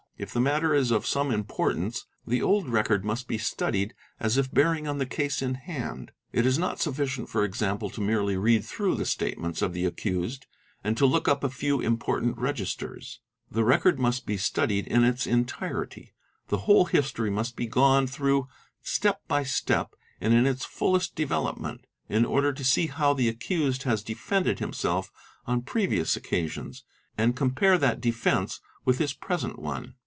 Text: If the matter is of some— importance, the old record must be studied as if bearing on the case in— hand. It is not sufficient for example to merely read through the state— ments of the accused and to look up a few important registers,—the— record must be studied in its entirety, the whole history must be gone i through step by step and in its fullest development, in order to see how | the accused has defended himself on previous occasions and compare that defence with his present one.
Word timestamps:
If 0.17 0.33
the 0.33 0.39
matter 0.39 0.75
is 0.75 0.91
of 0.91 1.07
some— 1.07 1.31
importance, 1.31 2.05
the 2.27 2.43
old 2.43 2.69
record 2.69 3.03
must 3.03 3.27
be 3.27 3.39
studied 3.39 3.95
as 4.19 4.37
if 4.37 4.51
bearing 4.53 4.87
on 4.87 4.99
the 4.99 5.07
case 5.07 5.41
in— 5.41 5.55
hand. 5.55 6.11
It 6.31 6.45
is 6.45 6.59
not 6.59 6.79
sufficient 6.79 7.27
for 7.27 7.43
example 7.43 7.89
to 7.89 8.01
merely 8.01 8.37
read 8.37 8.63
through 8.63 8.93
the 8.93 9.05
state— 9.07 9.39
ments 9.41 9.63
of 9.63 9.73
the 9.73 9.83
accused 9.85 10.45
and 10.83 10.95
to 10.95 11.07
look 11.07 11.27
up 11.27 11.43
a 11.43 11.49
few 11.49 11.81
important 11.81 12.37
registers,—the— 12.37 13.63
record 13.63 13.97
must 13.99 14.27
be 14.27 14.37
studied 14.37 14.85
in 14.85 15.03
its 15.03 15.25
entirety, 15.25 16.13
the 16.49 16.57
whole 16.69 16.85
history 16.85 17.31
must 17.31 17.55
be 17.55 17.65
gone 17.65 18.03
i 18.03 18.05
through 18.05 18.47
step 18.83 19.21
by 19.27 19.41
step 19.41 19.95
and 20.19 20.35
in 20.35 20.45
its 20.45 20.63
fullest 20.65 21.15
development, 21.15 21.87
in 22.09 22.25
order 22.25 22.53
to 22.53 22.63
see 22.63 22.85
how 22.85 23.11
| 23.13 23.13
the 23.15 23.27
accused 23.27 23.83
has 23.85 24.03
defended 24.03 24.59
himself 24.59 25.11
on 25.47 25.63
previous 25.63 26.15
occasions 26.15 26.83
and 27.17 27.35
compare 27.35 27.79
that 27.79 27.99
defence 27.99 28.61
with 28.85 28.99
his 28.99 29.13
present 29.13 29.57
one. 29.57 29.95